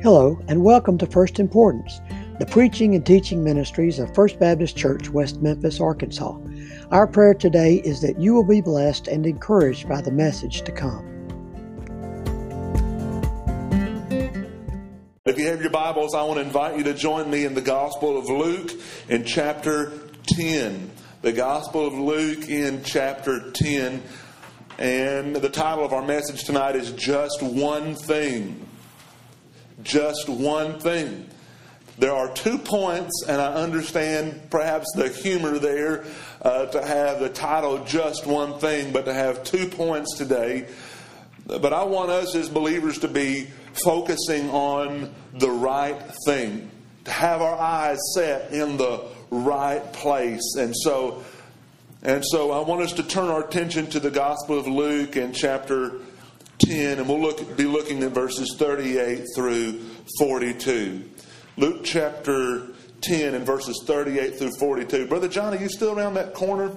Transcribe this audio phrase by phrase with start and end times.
[0.00, 2.00] Hello, and welcome to First Importance,
[2.38, 6.38] the preaching and teaching ministries of First Baptist Church, West Memphis, Arkansas.
[6.92, 10.70] Our prayer today is that you will be blessed and encouraged by the message to
[10.70, 11.04] come.
[15.24, 17.60] If you have your Bibles, I want to invite you to join me in the
[17.60, 18.70] Gospel of Luke
[19.08, 19.90] in chapter
[20.28, 20.92] 10.
[21.22, 24.00] The Gospel of Luke in chapter 10.
[24.78, 28.67] And the title of our message tonight is Just One Thing.
[29.82, 31.28] Just One Thing.
[31.98, 36.04] There are two points, and I understand perhaps the humor there
[36.42, 40.68] uh, to have the title Just One Thing, but to have two points today.
[41.46, 46.70] But I want us as believers to be focusing on the right thing,
[47.04, 50.54] to have our eyes set in the right place.
[50.56, 51.24] And so,
[52.02, 55.32] and so I want us to turn our attention to the Gospel of Luke in
[55.32, 55.94] chapter
[56.58, 59.80] 10, and we'll look, be looking at verses 38 through
[60.18, 61.08] 42.
[61.56, 62.68] Luke chapter
[63.00, 65.06] 10 and verses 38 through 42.
[65.06, 66.72] Brother John, are you still around that corner?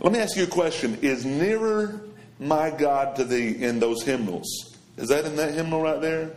[0.00, 0.98] Let me ask you a question.
[1.02, 2.00] Is nearer
[2.38, 4.76] my God to thee in those hymnals?
[4.96, 6.32] Is that in that hymnal right there?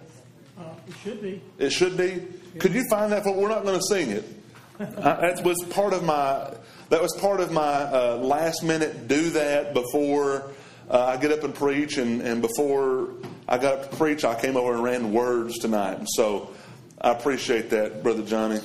[0.57, 1.41] Uh, it should be.
[1.57, 2.23] It should be.
[2.59, 3.23] Could you find that?
[3.23, 4.25] For, we're not going to sing it.
[4.79, 6.53] I, that was part of my.
[6.89, 10.51] That was part of my uh, last minute do that before
[10.89, 13.09] uh, I get up and preach, and, and before
[13.47, 15.99] I got up to preach, I came over and ran words tonight.
[15.99, 16.51] And so
[16.99, 18.59] I appreciate that, Brother Johnny.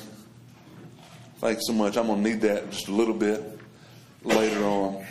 [1.38, 1.96] Thanks so much.
[1.96, 3.58] I'm going to need that just a little bit
[4.22, 5.04] later on.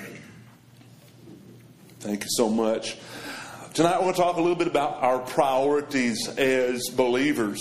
[1.99, 2.97] Thank you so much.
[3.73, 7.59] Tonight, I want to talk a little bit about our priorities as believers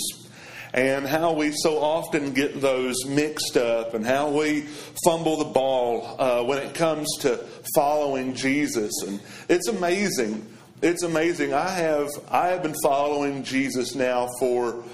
[0.73, 4.63] and how we so often get those mixed up and how we
[5.05, 7.37] fumble the ball uh, when it comes to
[7.75, 8.93] following Jesus.
[9.07, 10.47] And it's amazing.
[10.83, 11.53] It's amazing.
[11.53, 14.85] I have I have been following Jesus now for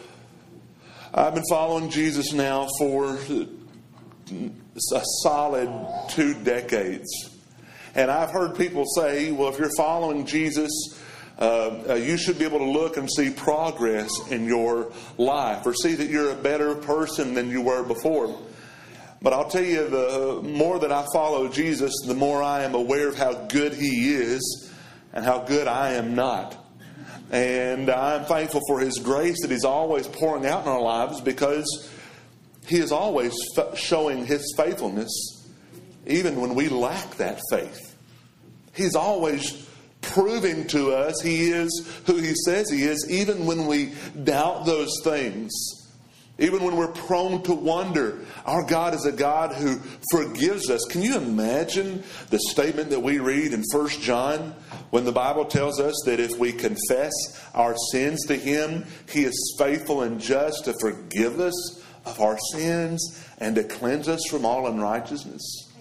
[1.14, 3.18] I've been following Jesus now for
[4.30, 5.70] a solid
[6.10, 7.30] two decades.
[7.94, 10.70] And I've heard people say, well, if you're following Jesus,
[11.38, 15.74] uh, uh, you should be able to look and see progress in your life or
[15.74, 18.38] see that you're a better person than you were before.
[19.20, 23.08] But I'll tell you, the more that I follow Jesus, the more I am aware
[23.08, 24.72] of how good He is
[25.12, 26.56] and how good I am not.
[27.30, 31.90] And I'm thankful for His grace that He's always pouring out in our lives because
[32.66, 33.34] He is always
[33.74, 35.10] showing His faithfulness
[36.06, 37.96] even when we lack that faith.
[38.74, 39.65] He's always
[40.06, 43.92] proving to us He is who He says He is, even when we
[44.24, 45.52] doubt those things.
[46.38, 49.80] Even when we're prone to wonder, our God is a God who
[50.10, 50.84] forgives us.
[50.90, 54.54] Can you imagine the statement that we read in 1 John
[54.90, 57.12] when the Bible tells us that if we confess
[57.54, 63.24] our sins to Him, He is faithful and just to forgive us of our sins
[63.38, 65.72] and to cleanse us from all unrighteousness?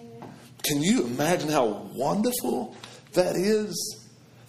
[0.63, 2.75] Can you imagine how wonderful
[3.13, 4.04] that is?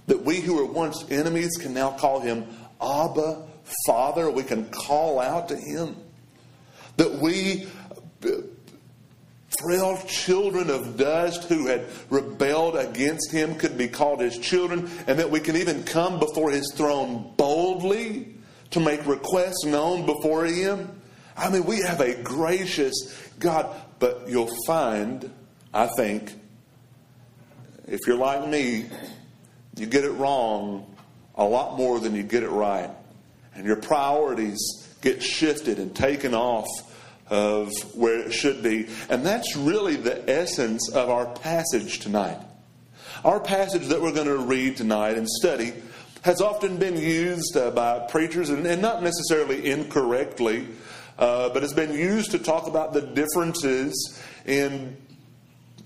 [0.06, 2.47] That we who were once enemies can now call him
[2.81, 3.47] Abba,
[3.87, 4.31] Father.
[4.31, 5.97] We can call out to him.
[6.97, 7.67] That we,
[9.61, 15.19] frail children of dust who had rebelled against him, could be called his children, and
[15.19, 18.34] that we can even come before his throne boldly
[18.71, 21.00] to make requests known before him.
[21.37, 25.31] I mean, we have a gracious God, but you'll find,
[25.75, 26.33] I think,
[27.87, 28.87] if you're like me,
[29.76, 30.87] you get it wrong
[31.34, 32.91] a lot more than you get it right.
[33.54, 34.59] And your priorities
[35.00, 36.66] get shifted and taken off
[37.28, 38.88] of where it should be.
[39.09, 42.38] And that's really the essence of our passage tonight.
[43.25, 45.72] Our passage that we're going to read tonight and study
[46.22, 50.66] has often been used uh, by preachers, and, not necessarily incorrectly,
[51.19, 54.97] uh, but has been used to talk about the differences in,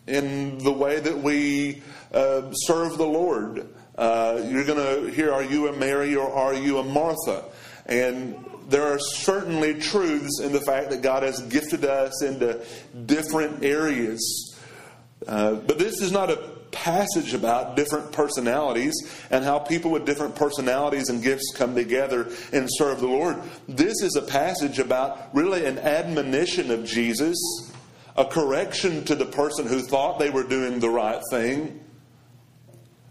[0.07, 3.69] in the way that we uh, serve the Lord.
[3.97, 7.45] Uh, you're going to hear, are you a Mary or are you a Martha?
[7.87, 12.65] And there are certainly truths in the fact that God has gifted us into
[13.07, 14.59] different areas.
[15.27, 16.37] Uh, but this is not a
[16.71, 18.95] passage about different personalities
[19.31, 23.37] and how people with different personalities and gifts come together and serve the Lord.
[23.69, 27.37] This is a passage about really an admonition of Jesus,
[28.17, 31.81] a correction to the person who thought they were doing the right thing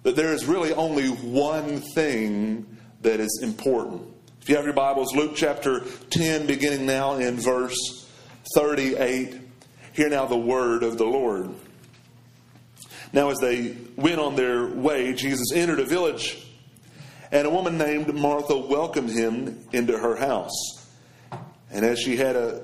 [0.03, 2.65] that there is really only one thing
[3.01, 4.01] that is important.
[4.41, 8.07] If you have your Bibles, Luke chapter 10, beginning now in verse
[8.55, 9.37] 38,
[9.93, 11.53] hear now the word of the Lord.
[13.11, 16.47] Now, as they went on their way, Jesus entered a village,
[17.31, 20.87] and a woman named Martha welcomed him into her house.
[21.71, 22.63] And as she had a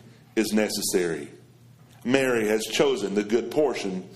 [0.35, 1.29] is necessary.
[2.03, 4.07] Mary has chosen the good portion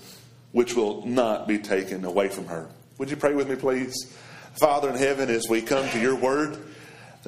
[0.52, 2.68] which will not be taken away from her.
[2.98, 4.16] Would you pray with me, please?
[4.58, 6.56] Father in heaven, as we come to your word,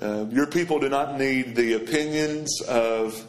[0.01, 3.23] uh, your people do not need the opinions of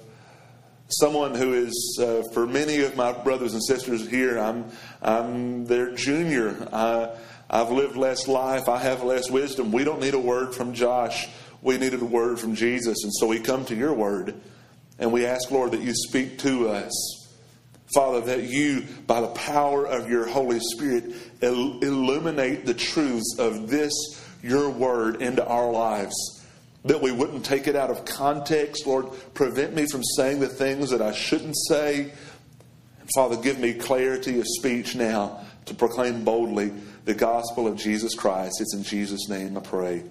[0.88, 4.66] someone who is, uh, for many of my brothers and sisters here, I'm,
[5.02, 6.68] I'm their junior.
[6.72, 7.10] I,
[7.50, 8.70] I've lived less life.
[8.70, 9.72] I have less wisdom.
[9.72, 11.28] We don't need a word from Josh.
[11.62, 13.04] We needed a word from Jesus.
[13.04, 14.40] And so we come to your word
[15.00, 17.28] and we ask, Lord, that you speak to us.
[17.96, 21.06] Father, that you, by the power of your Holy Spirit,
[21.42, 23.92] il- illuminate the truths of this,
[24.44, 26.40] your word, into our lives
[26.86, 28.88] that we wouldn't take it out of context.
[28.88, 32.12] Lord, prevent me from saying the things that I shouldn't say.
[33.16, 36.72] Father, give me clarity of speech now to proclaim boldly
[37.06, 38.62] the gospel of Jesus Christ.
[38.62, 40.04] It's in Jesus' name I pray.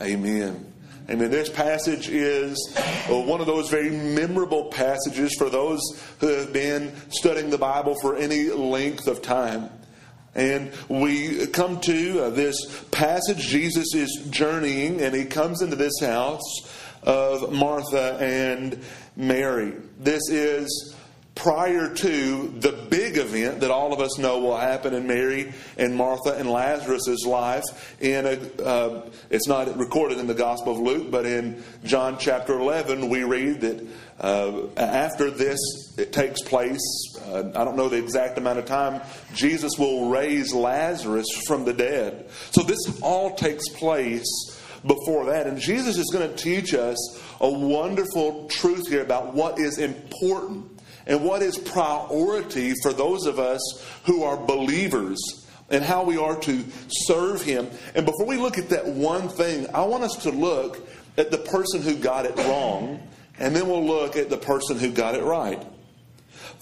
[0.00, 0.69] Amen.
[1.08, 1.30] Amen.
[1.30, 2.76] This passage is
[3.08, 5.80] uh, one of those very memorable passages for those
[6.20, 9.70] who have been studying the Bible for any length of time.
[10.34, 13.38] And we come to uh, this passage.
[13.38, 16.42] Jesus is journeying, and he comes into this house
[17.02, 18.80] of Martha and
[19.16, 19.72] Mary.
[19.98, 20.94] This is
[21.40, 25.96] prior to the big event that all of us know will happen in Mary and
[25.96, 27.62] Martha and Lazarus' life.
[27.98, 32.58] In a, uh, it's not recorded in the Gospel of Luke, but in John chapter
[32.58, 33.86] 11, we read that
[34.20, 35.58] uh, after this
[35.96, 36.78] it takes place,
[37.24, 39.00] uh, I don't know the exact amount of time,
[39.34, 42.28] Jesus will raise Lazarus from the dead.
[42.50, 44.28] So this all takes place
[44.86, 45.46] before that.
[45.46, 46.98] And Jesus is going to teach us
[47.40, 50.79] a wonderful truth here about what is important
[51.10, 53.60] and what is priority for those of us
[54.04, 55.18] who are believers
[55.68, 57.68] and how we are to serve Him.
[57.96, 61.38] And before we look at that one thing, I want us to look at the
[61.38, 63.02] person who got it wrong,
[63.40, 65.60] and then we'll look at the person who got it right.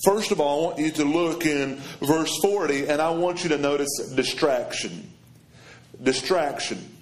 [0.07, 3.51] First of all, I want you to look in verse 40, and I want you
[3.51, 5.13] to notice distraction.
[6.03, 6.97] Distraction.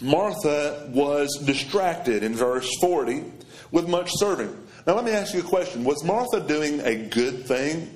[0.00, 3.22] Martha was distracted in verse 40
[3.70, 4.63] with much serving.
[4.86, 5.82] Now, let me ask you a question.
[5.84, 7.90] Was Martha doing a good thing?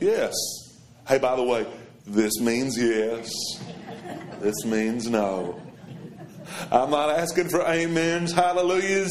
[0.00, 0.32] Yes.
[1.06, 1.66] Hey, by the way,
[2.06, 3.30] this means yes.
[4.40, 5.60] This means no.
[6.72, 9.10] I'm not asking for amens, hallelujahs.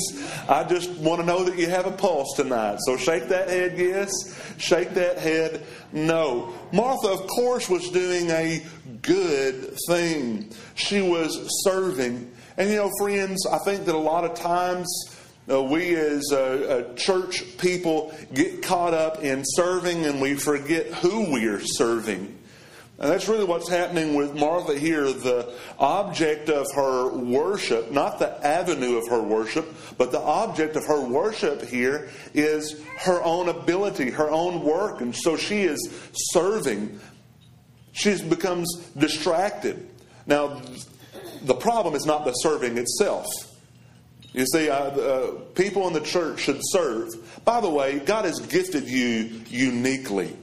[0.49, 2.79] I just want to know that you have a pulse tonight.
[2.85, 4.09] So shake that head, yes.
[4.57, 6.53] Shake that head, no.
[6.73, 8.65] Martha, of course, was doing a
[9.03, 10.51] good thing.
[10.73, 12.31] She was serving.
[12.57, 14.87] And you know, friends, I think that a lot of times
[15.49, 21.31] uh, we as uh, church people get caught up in serving and we forget who
[21.31, 22.37] we are serving.
[22.99, 25.03] And that's really what's happening with Martha here.
[25.03, 30.85] The object of her worship, not the avenue of her worship, but the object of
[30.85, 35.01] her worship here is her own ability, her own work.
[35.01, 35.77] And so she is
[36.11, 36.99] serving.
[37.91, 39.87] She becomes distracted.
[40.25, 40.59] Now,
[41.43, 43.27] the problem is not the serving itself.
[44.33, 47.09] You see, uh, uh, people in the church should serve.
[47.45, 50.35] By the way, God has gifted you uniquely.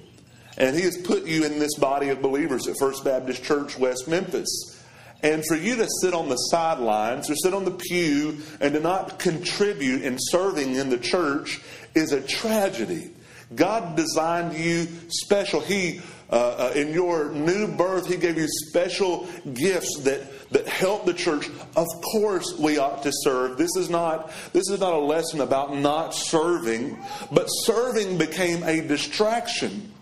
[0.57, 4.09] And He has put you in this body of believers at First Baptist Church, West
[4.09, 4.83] Memphis.
[5.23, 8.81] And for you to sit on the sidelines or sit on the pew and to
[8.81, 11.61] not contribute in serving in the church
[11.95, 13.11] is a tragedy.
[13.55, 15.61] God designed you special.
[15.61, 21.05] He, uh, uh, in your new birth, He gave you special gifts that that help
[21.05, 23.59] the church, of course we ought to serve.
[23.59, 26.97] This is not this is not a lesson about not serving,
[27.33, 29.93] but serving became a distraction.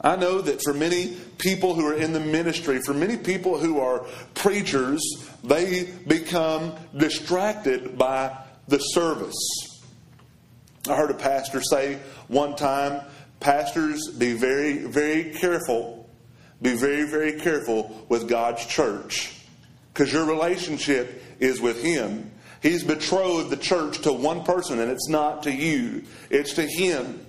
[0.00, 3.80] I know that for many people who are in the ministry, for many people who
[3.80, 5.02] are preachers,
[5.42, 8.36] they become distracted by
[8.68, 9.34] the service.
[10.88, 13.02] I heard a pastor say one time,
[13.40, 16.08] pastors, be very, very careful.
[16.60, 19.34] Be very, very careful with God's church
[19.92, 22.30] because your relationship is with Him.
[22.62, 27.24] He's betrothed the church to one person, and it's not to you, it's to Him.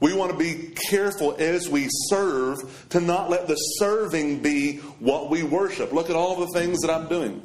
[0.00, 5.30] We want to be careful as we serve to not let the serving be what
[5.30, 5.92] we worship.
[5.92, 7.42] Look at all the things that I'm doing.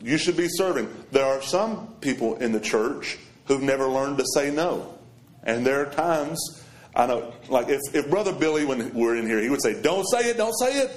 [0.00, 0.88] You should be serving.
[1.12, 4.98] There are some people in the church who've never learned to say no.
[5.42, 6.57] And there are times,
[6.98, 10.04] I know, like if, if Brother Billy, when we're in here, he would say, Don't
[10.04, 10.90] say it, don't say it.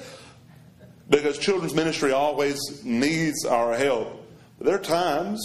[1.08, 4.27] Because children's ministry always needs our help.
[4.60, 5.39] There are times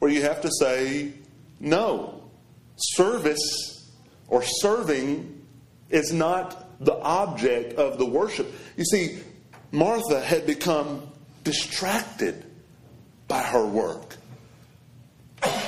[0.00, 1.14] where you have to say
[1.60, 2.22] no.
[2.76, 3.90] Service
[4.28, 5.46] or serving
[5.88, 8.52] is not the object of the worship.
[8.76, 9.18] You see,
[9.72, 11.08] Martha had become
[11.44, 12.44] distracted
[13.28, 14.16] by her work.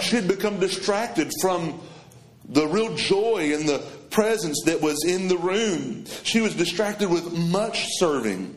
[0.03, 1.81] She had become distracted from
[2.51, 3.79] the real joy and the
[4.11, 6.05] presence that was in the room.
[6.25, 8.57] She was distracted with much serving.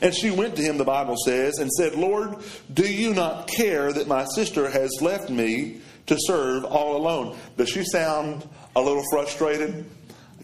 [0.00, 2.36] And she went to him, the Bible says, and said, Lord,
[2.72, 7.36] do you not care that my sister has left me to serve all alone?
[7.56, 9.84] Does she sound a little frustrated?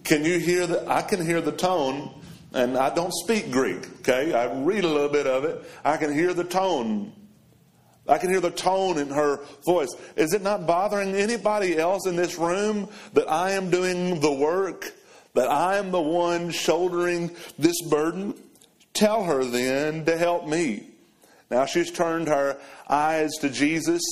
[0.04, 2.14] Can you hear the I can hear the tone
[2.52, 4.32] and I don't speak Greek, okay?
[4.32, 5.70] I read a little bit of it.
[5.84, 7.12] I can hear the tone.
[8.08, 9.94] I can hear the tone in her voice.
[10.16, 14.92] Is it not bothering anybody else in this room that I am doing the work?
[15.34, 18.34] That I am the one shouldering this burden?
[18.94, 20.88] Tell her then to help me.
[21.50, 24.02] Now she's turned her eyes to Jesus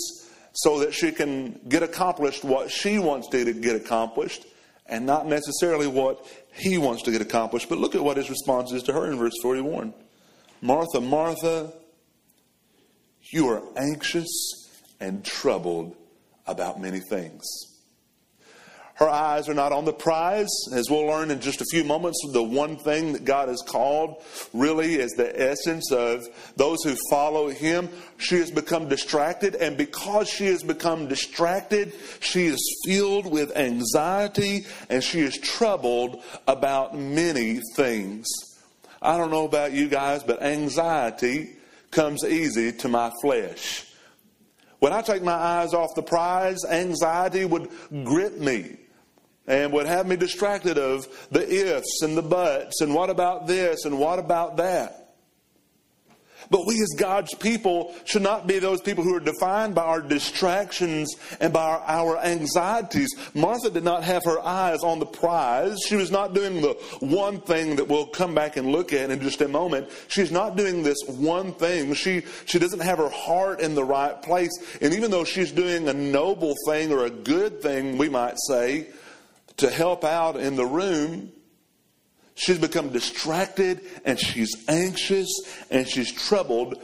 [0.53, 4.47] so that she can get accomplished what she wants to get accomplished
[4.87, 7.69] and not necessarily what he wants to get accomplished.
[7.69, 9.93] But look at what his response is to her in verse 41.
[10.63, 11.73] Martha, Martha,
[13.31, 14.29] you are anxious
[15.01, 15.97] and troubled
[16.47, 17.45] about many things.
[18.97, 20.49] Her eyes are not on the prize.
[20.73, 24.23] As we'll learn in just a few moments, the one thing that God has called
[24.55, 26.25] really is the essence of
[26.57, 27.91] those who follow Him.
[28.17, 34.65] She has become distracted, and because she has become distracted, she is filled with anxiety
[34.89, 38.27] and she is troubled about many things.
[39.03, 41.56] I don't know about you guys, but anxiety
[41.97, 43.87] comes easy to my flesh.
[44.79, 47.71] When I take my eyes off the prize, anxiety would
[48.05, 48.77] grip me
[49.47, 53.87] and would have me distracted of the ifs and the buts and what about this
[53.87, 55.06] and what about that.
[56.51, 60.01] But we as God's people should not be those people who are defined by our
[60.01, 63.15] distractions and by our, our, anxieties.
[63.35, 65.79] Martha did not have her eyes on the prize.
[65.87, 69.21] She was not doing the one thing that we'll come back and look at in
[69.21, 69.89] just a moment.
[70.09, 71.95] She's not doing this one thing.
[71.95, 74.53] She, she doesn't have her heart in the right place.
[74.81, 78.89] And even though she's doing a noble thing or a good thing, we might say,
[79.59, 81.33] to help out in the room,
[82.37, 85.29] she's become distracted and she's anxious
[85.71, 86.81] and she's troubled.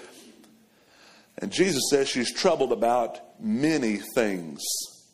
[1.38, 4.60] And Jesus says she's troubled about many things.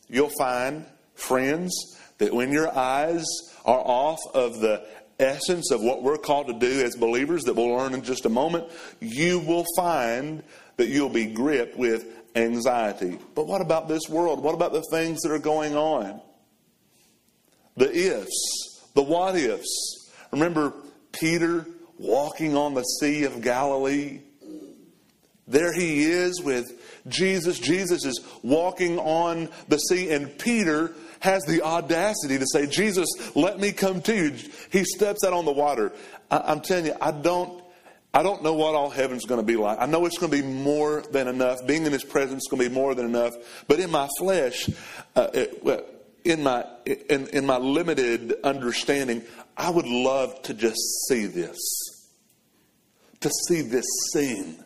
[0.09, 1.75] You'll find, friends,
[2.17, 3.27] that when your eyes
[3.67, 4.87] are off of the
[5.21, 8.31] essence of what we're called to do as believers, that we'll learn in just a
[8.31, 10.43] moment, you will find
[10.79, 13.19] that you'll be gripped with anxiety.
[13.35, 14.43] But what about this world?
[14.43, 16.23] What about the things that are going on?
[17.79, 19.98] the ifs, the what ifs.
[20.33, 20.73] Remember
[21.13, 21.67] Peter
[21.99, 24.21] walking on the Sea of Galilee?
[25.47, 26.67] There he is with
[27.09, 27.59] Jesus.
[27.59, 33.59] Jesus is walking on the sea, and Peter has the audacity to say, Jesus, let
[33.59, 34.37] me come to you.
[34.71, 35.93] He steps out on the water.
[36.31, 37.65] I, am telling you, I don't.
[38.15, 39.79] I don't know what all heaven's going to be like.
[39.79, 41.59] I know it's going to be more than enough.
[41.67, 43.35] Being in His presence is going to be more than enough.
[43.69, 44.69] But in my flesh,
[45.15, 45.63] uh, it,
[46.29, 49.23] in my in, in my limited understanding,
[49.57, 51.59] I would love to just see this.
[53.21, 54.65] To see this scene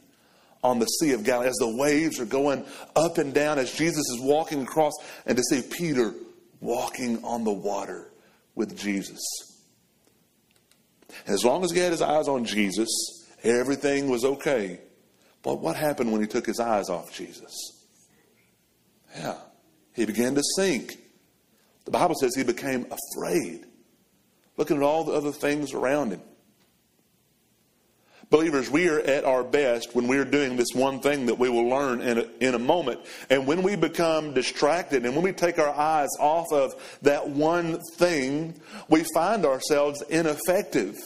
[0.62, 2.64] on the Sea of Galilee as the waves are going
[2.94, 4.92] up and down as Jesus is walking across
[5.26, 6.14] and to see Peter
[6.60, 8.12] walking on the water
[8.54, 9.20] with Jesus.
[11.26, 12.88] As long as he had his eyes on Jesus,
[13.42, 14.80] everything was okay.
[15.42, 17.52] But what happened when he took his eyes off Jesus?
[19.16, 19.36] Yeah,
[19.94, 20.96] he began to sink.
[21.92, 23.66] The Bible says he became afraid,
[24.56, 26.22] looking at all the other things around him.
[28.30, 31.50] Believers, we are at our best when we are doing this one thing that we
[31.50, 33.00] will learn in a, in a moment.
[33.28, 36.72] And when we become distracted and when we take our eyes off of
[37.02, 38.58] that one thing,
[38.88, 40.96] we find ourselves ineffective.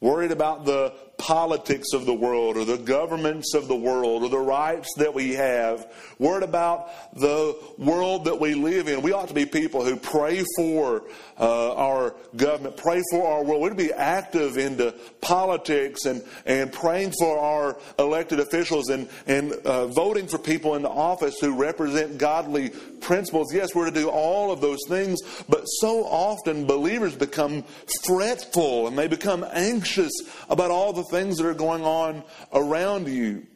[0.00, 0.92] Worried about the
[1.22, 5.34] politics of the world or the governments of the world or the rights that we
[5.34, 5.86] have.
[6.18, 9.02] Worried about the world that we live in.
[9.02, 11.04] We ought to be people who pray for
[11.38, 13.62] uh, our government, pray for our world.
[13.62, 19.86] We'd be active into politics and, and praying for our elected officials and, and uh,
[19.86, 23.54] voting for people in the office who represent godly principles.
[23.54, 27.62] Yes, we're to do all of those things, but so often believers become
[28.04, 30.12] fretful and they become anxious
[30.48, 33.46] about all the things that are going on around you.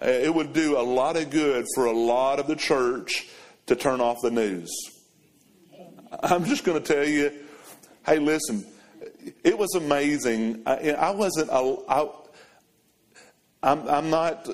[0.00, 3.28] Uh, it would do a lot of good for a lot of the church
[3.66, 4.72] to turn off the news.
[6.24, 7.32] I'm just going to tell you
[8.06, 8.66] hey, listen,
[9.44, 10.62] it was amazing.
[10.66, 12.08] I, I wasn't, I,
[13.62, 14.48] I'm, I'm not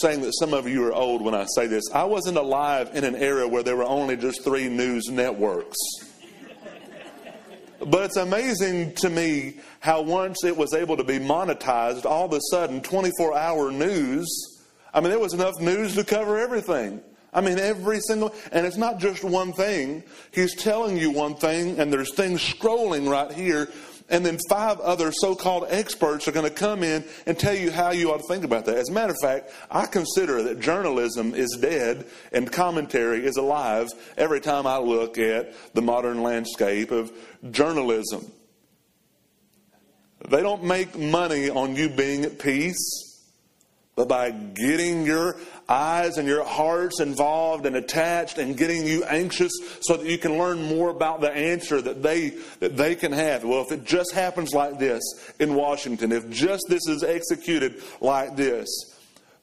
[0.00, 1.84] saying that some of you are old when I say this.
[1.94, 5.78] I wasn't alive in an era where there were only just three news networks.
[7.86, 12.32] But it's amazing to me how once it was able to be monetized, all of
[12.34, 14.28] a sudden, 24 hour news,
[14.92, 17.00] I mean, there was enough news to cover everything.
[17.32, 20.02] I mean, every single, and it's not just one thing.
[20.32, 23.70] He's telling you one thing, and there's things scrolling right here,
[24.10, 27.70] and then five other so called experts are going to come in and tell you
[27.70, 28.76] how you ought to think about that.
[28.76, 33.88] As a matter of fact, I consider that journalism is dead and commentary is alive
[34.16, 37.12] every time I look at the modern landscape of
[37.50, 38.30] journalism.
[40.28, 43.06] They don't make money on you being at peace.
[43.96, 45.36] But by getting your
[45.70, 50.36] eyes and your hearts involved and attached and getting you anxious so that you can
[50.36, 53.44] learn more about the answer that they that they can have.
[53.44, 55.02] Well, if it just happens like this
[55.38, 58.68] in Washington, if just this is executed like this,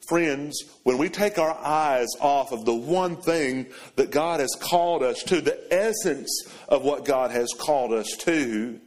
[0.07, 5.03] friends, when we take our eyes off of the one thing that God has called
[5.03, 8.79] us to, the essence of what God has called us to,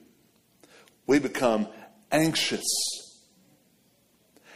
[1.07, 1.67] we become
[2.13, 2.67] anxious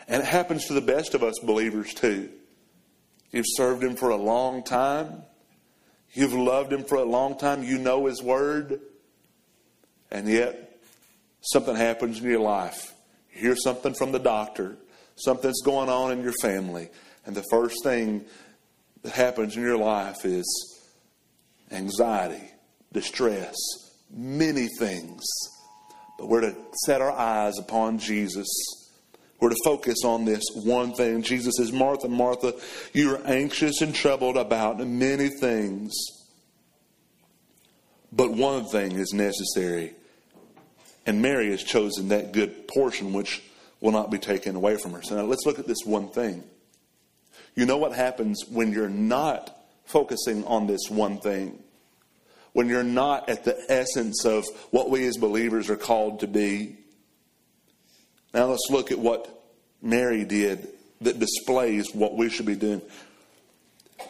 [0.09, 2.29] and it happens to the best of us believers too.
[3.35, 5.25] You've served Him for a long time.
[6.13, 7.65] You've loved Him for a long time.
[7.65, 8.81] You know His Word.
[10.13, 10.79] And yet,
[11.41, 12.95] something happens in your life.
[13.33, 14.77] You hear something from the doctor.
[15.17, 16.91] Something's going on in your family.
[17.27, 18.25] And the first thing
[19.03, 20.47] that happens in your life is
[21.73, 22.53] anxiety,
[22.93, 23.57] distress,
[24.13, 25.25] many things.
[26.21, 26.55] But we're to
[26.87, 28.47] set our eyes upon Jesus
[29.41, 31.23] we're to focus on this one thing.
[31.23, 32.55] Jesus says, Martha, Martha,
[32.93, 35.93] you are anxious and troubled about many things,
[38.13, 39.95] but one thing is necessary.
[41.07, 43.43] And Mary has chosen that good portion which
[43.81, 45.03] will not be taken away from her.
[45.03, 46.43] So now let's look at this one thing.
[47.55, 49.55] You know what happens when you're not
[49.85, 51.63] focusing on this one thing?
[52.53, 56.79] When you're not at the essence of what we as believers are called to be?
[58.35, 59.43] Now let's look at what
[59.81, 60.69] Mary did
[61.03, 62.83] that displays what we should be doing.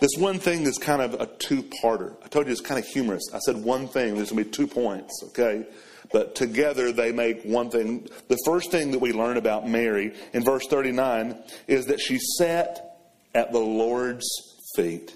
[0.01, 2.17] This one thing is kind of a two parter.
[2.25, 3.23] I told you it's kind of humorous.
[3.35, 5.67] I said one thing, there's going to be two points, okay?
[6.11, 8.09] But together they make one thing.
[8.29, 12.99] The first thing that we learn about Mary in verse 39 is that she sat
[13.35, 14.27] at the Lord's
[14.75, 15.15] feet.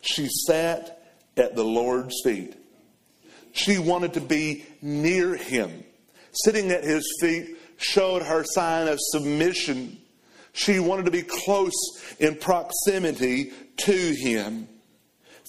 [0.00, 1.02] She sat
[1.36, 2.54] at the Lord's feet.
[3.52, 5.84] She wanted to be near him.
[6.32, 9.98] Sitting at his feet showed her sign of submission.
[10.52, 11.74] She wanted to be close
[12.18, 14.68] in proximity to him.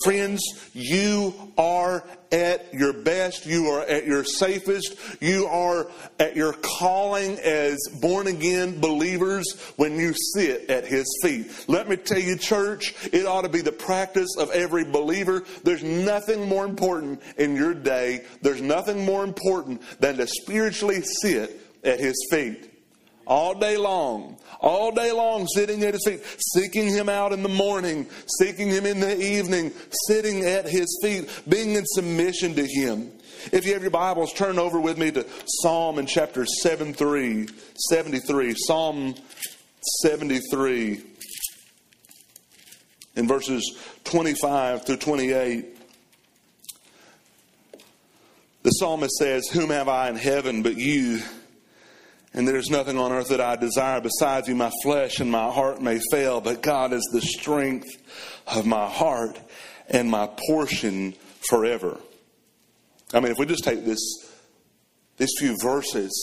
[0.03, 0.41] Friends,
[0.73, 3.47] you are at your best.
[3.47, 4.95] You are at your safest.
[5.19, 5.87] You are
[6.19, 11.51] at your calling as born again believers when you sit at His feet.
[11.67, 15.43] Let me tell you, church, it ought to be the practice of every believer.
[15.63, 18.25] There's nothing more important in your day.
[18.41, 22.73] There's nothing more important than to spiritually sit at his feet.
[23.25, 26.21] All day long, all day long, sitting at his feet,
[26.53, 28.07] seeking him out in the morning,
[28.39, 29.73] seeking him in the evening,
[30.07, 33.11] sitting at his feet, being in submission to him.
[33.51, 37.49] If you have your Bibles, turn over with me to Psalm in chapter 73,
[37.89, 38.55] 73.
[38.57, 39.15] Psalm
[40.01, 41.01] 73,
[43.15, 45.77] in verses 25 through 28.
[48.63, 51.21] The psalmist says, Whom have I in heaven but you?
[52.37, 54.53] And there's nothing on earth that I desire besides you.
[54.53, 57.89] My flesh and my heart may fail, but God is the strength
[58.45, 59.39] of my heart
[59.89, 61.15] and my portion
[61.49, 61.97] forever.
[63.11, 63.97] I mean, if we just take this,
[65.17, 66.13] these few verses,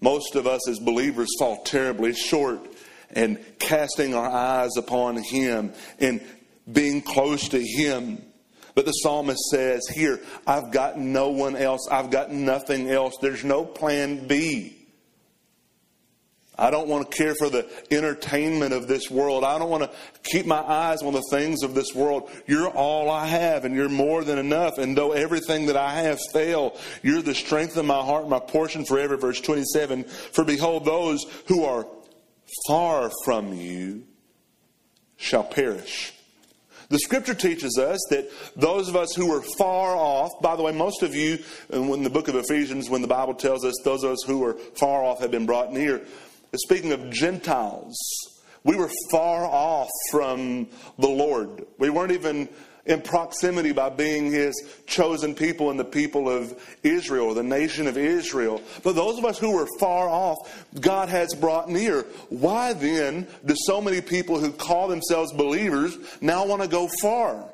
[0.00, 2.58] most of us as believers fall terribly short
[3.14, 6.20] in casting our eyes upon Him and
[6.72, 8.20] being close to Him.
[8.74, 11.86] But the psalmist says here, I've got no one else.
[11.88, 13.14] I've got nothing else.
[13.22, 14.74] There's no plan B.
[16.58, 19.44] I don't want to care for the entertainment of this world.
[19.44, 19.90] I don't want to
[20.24, 22.30] keep my eyes on the things of this world.
[22.46, 24.76] You're all I have, and you're more than enough.
[24.78, 28.84] And though everything that I have fail, you're the strength of my heart, my portion
[28.84, 29.16] forever.
[29.16, 31.86] Verse 27 For behold, those who are
[32.66, 34.04] far from you
[35.16, 36.12] shall perish.
[36.90, 40.72] The scripture teaches us that those of us who are far off, by the way,
[40.72, 41.38] most of you,
[41.70, 44.54] in the book of Ephesians, when the Bible tells us those of us who are
[44.54, 46.00] far off have been brought near,
[46.56, 47.96] speaking of Gentiles,
[48.64, 51.66] we were far off from the Lord.
[51.78, 52.48] We weren't even
[52.88, 54.54] in proximity by being his
[54.86, 58.62] chosen people and the people of Israel, the nation of Israel.
[58.82, 60.38] But those of us who were far off,
[60.80, 62.02] God has brought near.
[62.30, 67.44] Why then do so many people who call themselves believers now want to go far?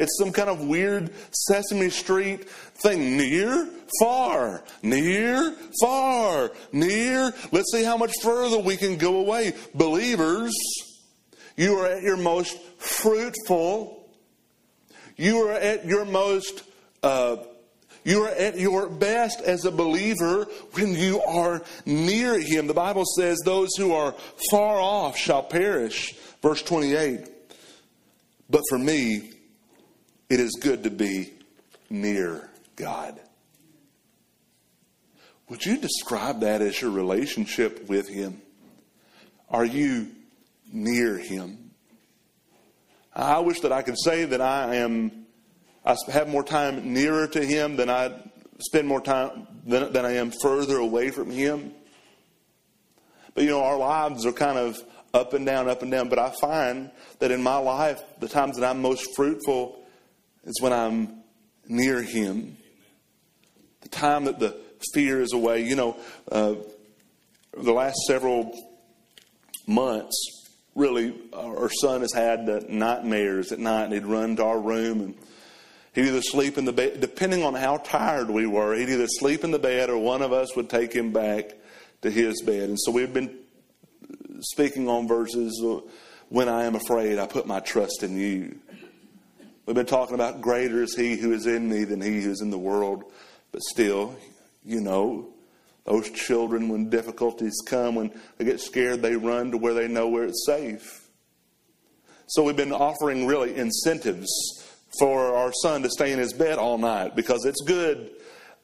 [0.00, 3.16] It's some kind of weird Sesame Street thing.
[3.16, 3.68] Near,
[4.00, 7.32] far, near, far, near.
[7.52, 9.52] Let's see how much further we can go away.
[9.74, 10.52] Believers,
[11.56, 14.00] you are at your most fruitful
[15.20, 16.62] you are at your most,
[17.02, 17.36] uh,
[18.04, 22.66] you are at your best as a believer when you are near Him.
[22.66, 24.14] The Bible says, Those who are
[24.50, 26.14] far off shall perish.
[26.40, 27.28] Verse 28.
[28.48, 29.32] But for me,
[30.30, 31.32] it is good to be
[31.90, 33.18] near God.
[35.48, 38.40] Would you describe that as your relationship with Him?
[39.50, 40.06] Are you
[40.72, 41.72] near Him?
[43.12, 45.26] I wish that I could say that I am,
[45.84, 48.22] I have more time nearer to Him than I
[48.60, 51.72] spend more time than, than I am further away from Him.
[53.34, 54.78] But you know, our lives are kind of
[55.12, 56.08] up and down, up and down.
[56.08, 59.79] But I find that in my life, the times that I'm most fruitful
[60.44, 61.22] is when I'm
[61.68, 62.56] near Him.
[63.82, 64.56] The time that the
[64.92, 65.64] fear is away.
[65.64, 65.96] You know,
[66.30, 66.54] uh,
[67.56, 68.56] the last several
[69.66, 70.16] months,
[70.74, 75.14] really, our son has had nightmares at night, and he'd run to our room and
[75.94, 79.44] he'd either sleep in the bed, depending on how tired we were, he'd either sleep
[79.44, 81.52] in the bed or one of us would take him back
[82.02, 82.68] to his bed.
[82.68, 83.36] And so we've been
[84.40, 85.80] speaking on verses, uh,
[86.28, 88.58] when I am afraid, I put my trust in you.
[89.66, 92.40] We've been talking about greater is he who is in me than he who is
[92.40, 93.04] in the world.
[93.52, 94.16] But still,
[94.64, 95.28] you know,
[95.84, 100.08] those children, when difficulties come, when they get scared, they run to where they know
[100.08, 101.08] where it's safe.
[102.28, 104.28] So we've been offering really incentives
[104.98, 108.10] for our son to stay in his bed all night because it's good.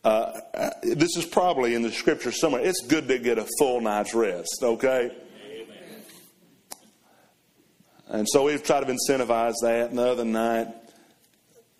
[0.04, 2.62] Uh, uh this is probably in the scripture somewhere.
[2.62, 5.10] It's good to get a full night's rest, okay?
[5.42, 6.04] Amen.
[8.08, 9.90] And so we've tried to incentivize that.
[9.90, 10.68] And the other night,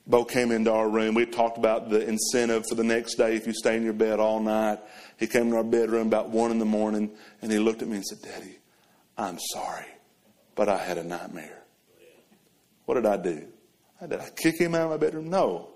[0.07, 1.15] Bo came into our room.
[1.15, 4.21] We talked about the incentive for the next day if you stay in your bed
[4.21, 4.79] all night.
[5.19, 7.11] He came to our bedroom about one in the morning
[7.43, 8.59] and he looked at me and said, Daddy,
[9.19, 9.87] I'm sorry,
[10.55, 11.63] but I had a nightmare.
[12.85, 13.47] What did I do?
[14.01, 15.29] Did I kick him out of my bedroom?
[15.29, 15.71] No.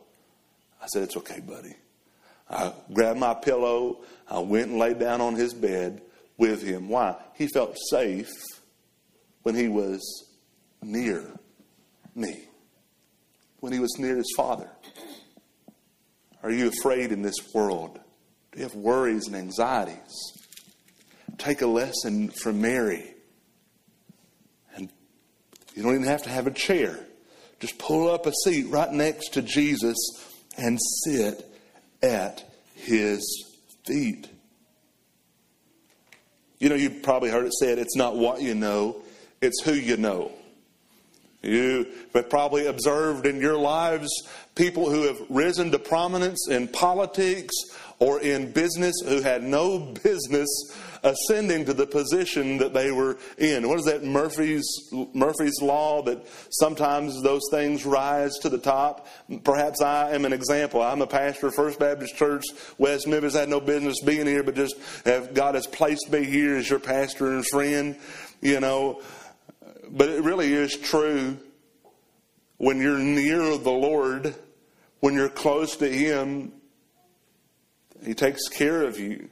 [0.80, 1.74] I said, It's okay, buddy.
[2.48, 4.02] I grabbed my pillow.
[4.28, 6.02] I went and laid down on his bed
[6.36, 6.88] with him.
[6.88, 7.16] Why?
[7.34, 8.32] He felt safe
[9.42, 10.00] when he was
[10.82, 11.24] near
[12.14, 12.48] me,
[13.60, 14.68] when he was near his father.
[16.42, 17.98] Are you afraid in this world?
[18.52, 20.32] Do you have worries and anxieties?
[21.38, 23.14] Take a lesson from Mary.
[24.74, 24.90] And
[25.74, 26.98] you don't even have to have a chair.
[27.60, 29.96] Just pull up a seat right next to Jesus
[30.56, 31.46] and sit
[32.02, 32.42] at
[32.74, 33.22] his
[33.86, 34.28] feet.
[36.58, 39.02] You know, you've probably heard it said, it's not what you know,
[39.40, 40.32] it's who you know.
[41.42, 44.10] You have probably observed in your lives
[44.54, 47.54] people who have risen to prominence in politics
[47.98, 50.48] or in business who had no business
[51.02, 53.66] ascending to the position that they were in.
[53.66, 54.66] What is that Murphy's
[55.14, 59.06] Murphy's law that sometimes those things rise to the top?
[59.44, 60.82] Perhaps I am an example.
[60.82, 62.44] I'm a pastor of First Baptist Church
[62.76, 63.34] West Memphis.
[63.34, 64.76] I had no business being here, but just
[65.06, 67.96] have God has placed me here as your pastor and friend.
[68.42, 69.02] You know,
[69.90, 71.38] but it really is true
[72.58, 74.34] when you're near the Lord,
[75.00, 76.52] when you're close to Him,
[78.04, 79.28] he takes care of you.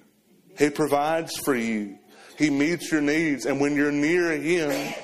[0.58, 1.98] He provides for you.
[2.36, 3.46] He meets your needs.
[3.46, 4.94] And when you're near Him,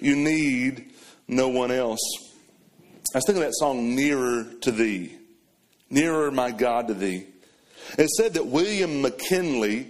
[0.00, 0.90] you need
[1.28, 2.00] no one else.
[3.14, 5.16] I was thinking of that song, Nearer to Thee.
[5.90, 7.26] Nearer, my God, to Thee.
[7.98, 9.88] It said that William McKinley,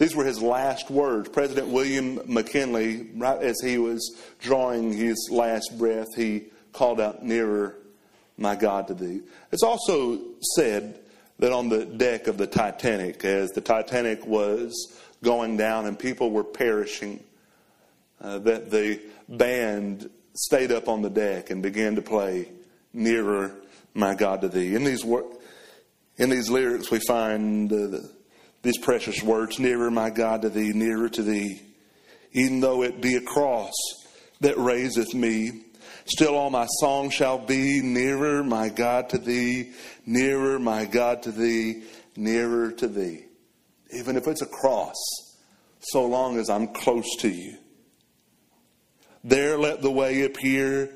[0.00, 1.28] these were his last words.
[1.28, 7.76] President William McKinley, right as he was drawing his last breath, he called out, Nearer,
[8.38, 9.20] my God, to Thee.
[9.52, 10.18] It's also
[10.56, 10.98] said
[11.38, 16.30] that on the deck of the Titanic, as the Titanic was going down and people
[16.30, 17.22] were perishing,
[18.22, 22.48] uh, that the band stayed up on the deck and began to play
[22.94, 23.52] Nearer,
[23.92, 24.74] My God, to Thee.
[24.74, 25.30] In these, wor-
[26.16, 28.10] in these lyrics, we find uh, the,
[28.62, 31.60] these precious words Nearer, my God, to Thee, nearer to Thee.
[32.32, 33.72] Even though it be a cross
[34.40, 35.64] that raiseth me,
[36.04, 39.72] still all my song shall be Nearer, my God, to Thee,
[40.06, 41.84] nearer, my God, to Thee,
[42.16, 43.24] nearer to Thee.
[43.92, 44.96] Even if it's a cross,
[45.80, 47.56] so long as I'm close to you.
[49.24, 50.90] There let the way appear,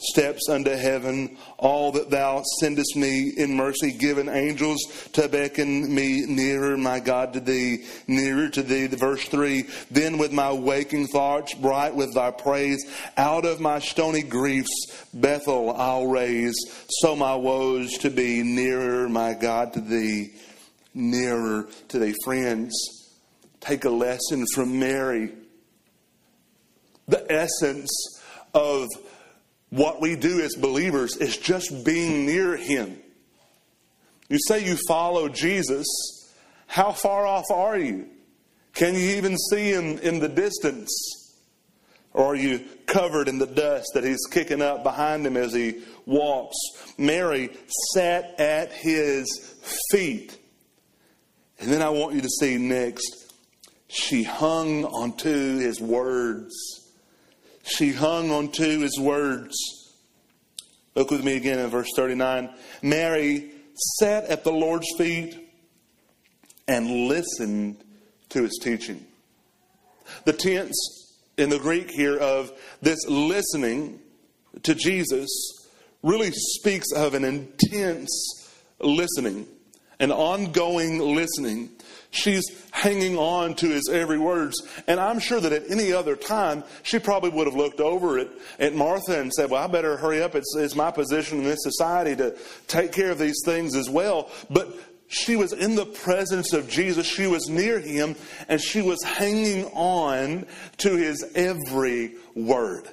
[0.00, 4.78] steps unto heaven, all that thou sendest me in mercy, given angels
[5.12, 8.86] to beckon me nearer, my God, to thee, nearer to thee.
[8.86, 12.84] The verse three, then with my waking thoughts, bright with thy praise,
[13.16, 16.56] out of my stony griefs, Bethel I'll raise,
[16.88, 20.32] so my woes to be nearer, my God, to thee,
[20.94, 22.14] nearer to thee.
[22.24, 22.72] Friends,
[23.60, 25.32] take a lesson from Mary
[27.10, 27.90] the essence
[28.54, 28.88] of
[29.70, 32.98] what we do as believers is just being near Him.
[34.28, 35.86] You say you follow Jesus,
[36.66, 38.08] how far off are you?
[38.74, 40.90] Can you even see Him in the distance?
[42.12, 45.82] Or are you covered in the dust that He's kicking up behind Him as He
[46.06, 46.56] walks?
[46.98, 47.50] Mary
[47.92, 49.26] sat at His
[49.90, 50.36] feet.
[51.58, 53.32] And then I want you to see next,
[53.88, 56.79] she hung onto His words.
[57.70, 59.56] She hung on to his words.
[60.94, 62.50] Look with me again in verse 39.
[62.82, 63.50] Mary
[63.98, 65.38] sat at the Lord's feet
[66.66, 67.82] and listened
[68.30, 69.06] to his teaching.
[70.24, 72.52] The tense in the Greek here of
[72.82, 74.00] this listening
[74.62, 75.28] to Jesus
[76.02, 79.46] really speaks of an intense listening,
[79.98, 81.70] an ongoing listening.
[82.12, 84.60] She's hanging on to his every words.
[84.88, 88.28] And I'm sure that at any other time, she probably would have looked over at,
[88.58, 90.34] at Martha and said, Well, I better hurry up.
[90.34, 94.28] It's, it's my position in this society to take care of these things as well.
[94.50, 94.74] But
[95.06, 97.06] she was in the presence of Jesus.
[97.06, 98.16] She was near him,
[98.48, 100.46] and she was hanging on
[100.78, 102.88] to his every word.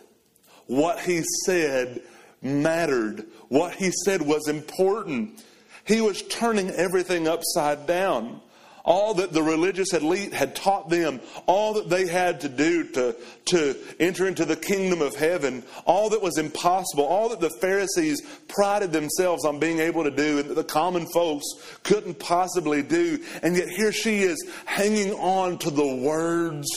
[0.68, 2.02] What he said
[2.42, 5.44] mattered, what he said was important.
[5.86, 8.42] He was turning everything upside down
[8.88, 13.16] all that the religious elite had taught them, all that they had to do to,
[13.46, 18.22] to enter into the kingdom of heaven, all that was impossible, all that the Pharisees
[18.48, 21.46] prided themselves on being able to do and that the common folks
[21.84, 23.22] couldn't possibly do.
[23.44, 26.68] And yet here she is hanging on to the words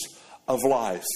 [0.48, 1.06] of life.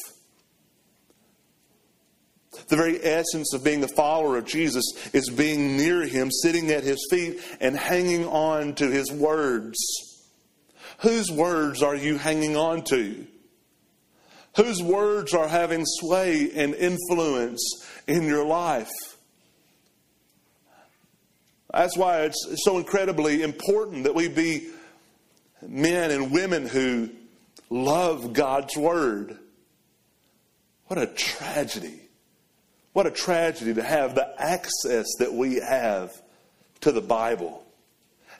[2.68, 6.84] The very essence of being the follower of Jesus is being near him, sitting at
[6.84, 10.13] his feet, and hanging on to his words.
[11.00, 13.26] Whose words are you hanging on to?
[14.56, 18.90] Whose words are having sway and influence in your life?
[21.72, 24.68] That's why it's so incredibly important that we be
[25.60, 27.10] men and women who
[27.68, 29.36] love God's Word.
[30.86, 32.00] What a tragedy.
[32.92, 36.12] What a tragedy to have the access that we have
[36.82, 37.63] to the Bible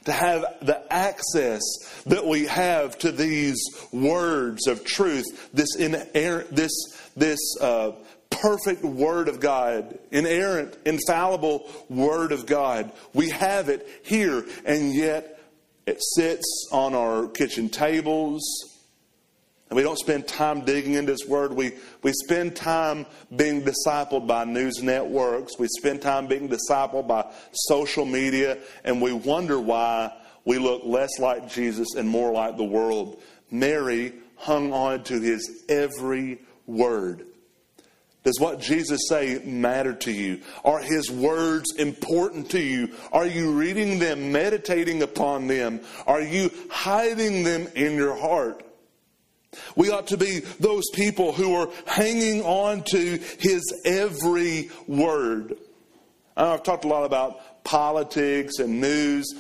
[0.05, 1.63] to have the access
[2.07, 3.63] that we have to these
[3.93, 6.73] words of truth, this inerrant, this
[7.17, 7.93] this uh,
[8.31, 12.93] perfect Word of God, inerrant, infallible Word of God.
[13.13, 15.41] We have it here, and yet
[15.87, 18.43] it sits on our kitchen tables
[19.71, 21.53] and we don't spend time digging into His Word.
[21.53, 21.73] We,
[22.03, 25.59] we spend time being discipled by news networks.
[25.59, 28.59] We spend time being discipled by social media.
[28.85, 30.13] And we wonder why
[30.45, 33.23] we look less like Jesus and more like the world.
[33.51, 37.27] Mary hung on to His every word.
[38.23, 40.41] Does what Jesus say matter to you?
[40.65, 42.95] Are his words important to you?
[43.13, 45.81] Are you reading them, meditating upon them?
[46.07, 48.65] Are you hiding them in your heart?
[49.77, 55.57] We ought to be those people who are hanging on to his every word.
[56.37, 59.35] I've talked a lot about politics and news,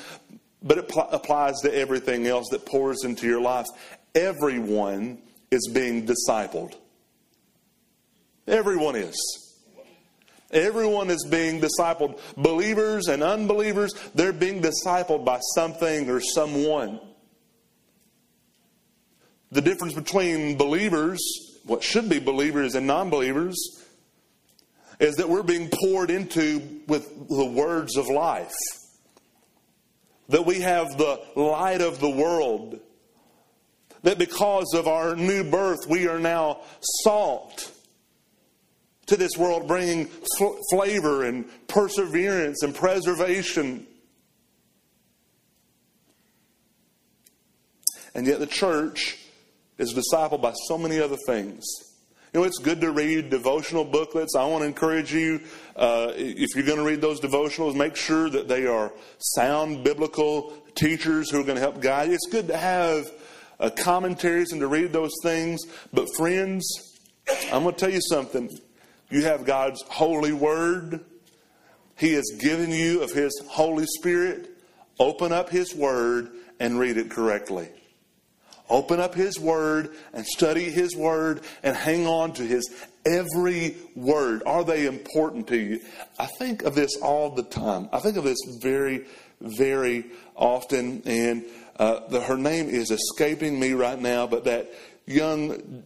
[0.62, 3.66] but it pl- applies to everything else that pours into your life.
[4.14, 5.18] Everyone
[5.50, 6.74] is being discipled.
[8.46, 9.16] Everyone is.
[10.50, 12.20] Everyone is being discipled.
[12.36, 17.00] Believers and unbelievers, they're being discipled by something or someone.
[19.54, 21.20] The difference between believers,
[21.64, 23.56] what should be believers, and non believers
[24.98, 28.52] is that we're being poured into with the words of life.
[30.28, 32.80] That we have the light of the world.
[34.02, 36.62] that because of our new birth, we are now
[37.02, 37.70] salt
[39.06, 43.86] to this world, bringing fl- flavor and perseverance and preservation.
[48.16, 49.20] And yet, the church
[49.78, 51.64] is discipled by so many other things.
[52.32, 54.34] You know, it's good to read devotional booklets.
[54.34, 55.40] I want to encourage you,
[55.76, 60.52] uh, if you're going to read those devotionals, make sure that they are sound biblical
[60.74, 62.14] teachers who are going to help guide you.
[62.14, 63.06] It's good to have
[63.60, 65.60] uh, commentaries and to read those things.
[65.92, 66.98] But, friends,
[67.52, 68.50] I'm going to tell you something.
[69.10, 71.04] You have God's holy word,
[71.96, 74.50] He has given you of His Holy Spirit.
[74.98, 77.68] Open up His word and read it correctly.
[78.70, 82.68] Open up His Word and study His Word and hang on to His
[83.06, 84.42] every word.
[84.46, 85.80] Are they important to you?
[86.18, 87.90] I think of this all the time.
[87.92, 89.04] I think of this very,
[89.40, 91.02] very often.
[91.04, 91.44] And
[91.78, 94.72] uh, the, her name is escaping me right now, but that
[95.04, 95.84] young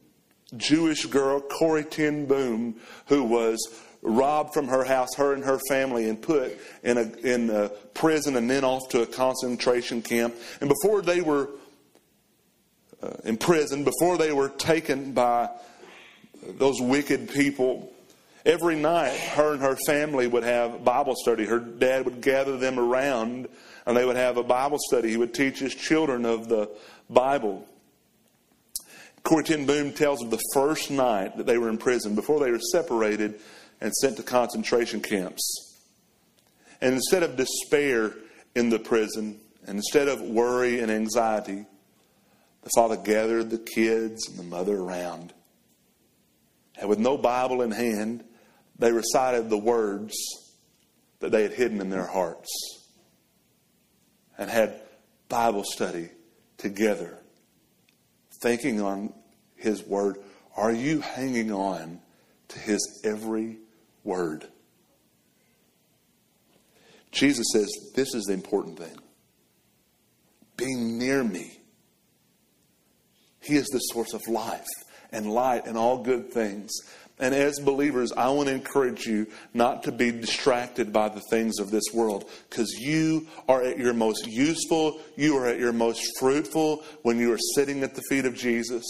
[0.56, 3.58] Jewish girl, Corrie ten Boom, who was
[4.00, 8.36] robbed from her house, her and her family, and put in a, in a prison
[8.36, 10.36] and then off to a concentration camp.
[10.60, 11.50] And before they were
[13.02, 15.48] uh, in prison before they were taken by
[16.42, 17.92] those wicked people.
[18.44, 21.44] Every night, her and her family would have Bible study.
[21.44, 23.48] Her dad would gather them around
[23.84, 25.10] and they would have a Bible study.
[25.10, 26.70] He would teach his children of the
[27.10, 27.66] Bible.
[29.22, 32.50] Corrie ten Boom tells of the first night that they were in prison before they
[32.50, 33.40] were separated
[33.80, 35.76] and sent to concentration camps.
[36.80, 38.14] And instead of despair
[38.54, 41.66] in the prison, and instead of worry and anxiety,
[42.62, 45.32] the father gathered the kids and the mother around.
[46.80, 48.24] And with no Bible in hand,
[48.78, 50.14] they recited the words
[51.20, 52.48] that they had hidden in their hearts
[54.36, 54.80] and had
[55.28, 56.10] Bible study
[56.56, 57.18] together,
[58.42, 59.12] thinking on
[59.56, 60.18] His Word.
[60.56, 62.00] Are you hanging on
[62.48, 63.58] to His every
[64.04, 64.46] word?
[67.10, 68.96] Jesus says, This is the important thing.
[70.56, 71.57] Being near me
[73.48, 74.66] he is the source of life
[75.10, 76.70] and light and all good things.
[77.20, 81.58] And as believers, I want to encourage you not to be distracted by the things
[81.58, 86.18] of this world because you are at your most useful, you are at your most
[86.18, 88.84] fruitful when you are sitting at the feet of Jesus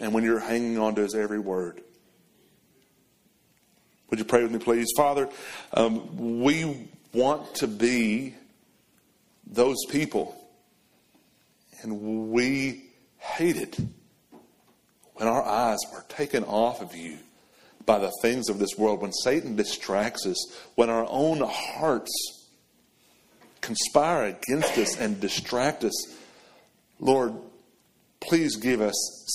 [0.00, 1.82] and when you're hanging on to his every word.
[4.10, 4.86] Would you pray with me, please?
[4.96, 5.28] Father,
[5.72, 8.34] um, we want to be
[9.44, 10.36] those people,
[11.82, 12.85] and we
[13.34, 13.78] hate it
[15.14, 17.18] when our eyes are taken off of you
[17.84, 22.12] by the things of this world, when Satan distracts us, when our own hearts
[23.60, 26.16] conspire against us and distract us.
[27.00, 27.34] Lord,
[28.20, 28.94] please give us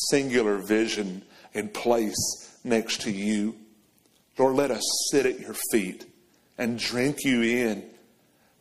[0.09, 1.23] singular vision
[1.53, 3.55] and place next to you.
[4.37, 6.05] Lord, let us sit at your feet
[6.57, 7.83] and drink you in.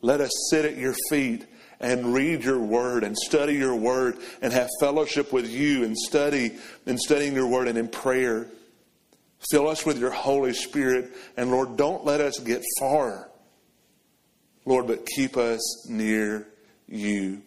[0.02, 1.46] Let us sit at your feet
[1.80, 6.52] and read your word and study your word and have fellowship with you and study
[6.86, 8.46] and studying your word and in prayer.
[9.50, 11.10] Fill us with your Holy Spirit.
[11.36, 13.30] And Lord, don't let us get far.
[14.66, 16.46] Lord, but keep us near
[16.86, 17.42] you.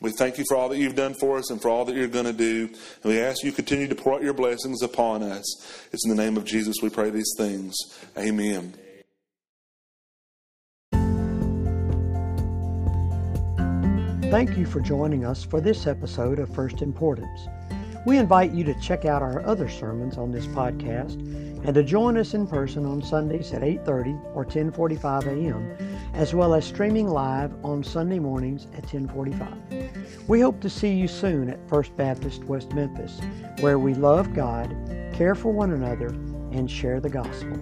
[0.00, 2.08] We thank you for all that you've done for us and for all that you're
[2.08, 2.68] going to do.
[3.04, 5.44] And we ask you continue to pour out your blessings upon us.
[5.92, 7.76] It's in the name of Jesus we pray these things.
[8.18, 8.74] Amen.
[14.32, 17.48] Thank you for joining us for this episode of First Importance.
[18.06, 21.16] We invite you to check out our other sermons on this podcast
[21.66, 25.76] and to join us in person on Sundays at 8:30 or 10:45 a.m.,
[26.14, 30.26] as well as streaming live on Sunday mornings at 10:45.
[30.26, 33.20] We hope to see you soon at First Baptist West Memphis,
[33.60, 34.74] where we love God,
[35.12, 36.08] care for one another,
[36.52, 37.58] and share the gospel.